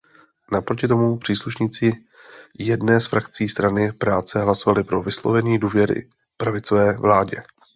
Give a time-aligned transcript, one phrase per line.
[0.51, 1.91] Naproti tomu příslušníci
[2.59, 7.43] jedné z frakcí Strany práce hlasovali pro vyslovení důvěry pravicové vládě.